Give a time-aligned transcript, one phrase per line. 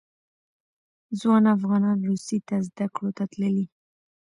[1.19, 3.65] ځوان افغانان روسیې ته زده کړو ته تللي.